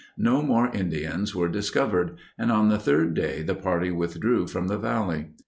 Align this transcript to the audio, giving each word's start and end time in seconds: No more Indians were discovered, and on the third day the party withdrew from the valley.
No 0.17 0.41
more 0.41 0.71
Indians 0.73 1.35
were 1.35 1.47
discovered, 1.47 2.17
and 2.35 2.51
on 2.51 2.69
the 2.69 2.79
third 2.79 3.13
day 3.13 3.43
the 3.43 3.53
party 3.53 3.91
withdrew 3.91 4.47
from 4.47 4.67
the 4.67 4.79
valley. 4.79 5.27